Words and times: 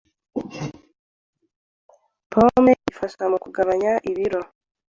Pome 2.31 2.73
ifasha 2.91 3.23
mu 3.31 3.37
kugabanya 3.43 3.91
ibiro 4.11 4.41